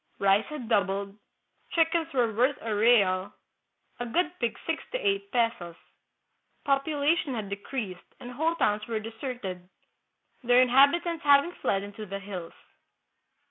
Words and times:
Rice 0.17 0.47
had 0.47 0.67
doubled, 0.67 1.15
chickens 1.73 2.11
were 2.11 2.33
worth 2.33 2.57
a 2.61 2.73
real, 2.73 3.35
a 3.99 4.05
good 4.07 4.31
pig 4.39 4.57
six 4.65 4.83
to 4.93 4.97
eight 4.97 5.31
pesos. 5.31 5.75
Population 6.65 7.35
had 7.35 7.49
decreased, 7.49 8.15
and 8.19 8.31
whole 8.31 8.55
towns 8.55 8.87
were 8.87 8.99
deserted, 8.99 9.69
their 10.43 10.59
in 10.59 10.69
habitants 10.69 11.23
having 11.23 11.51
fled 11.51 11.83
into 11.83 12.07
the 12.07 12.17
hills. 12.17 12.53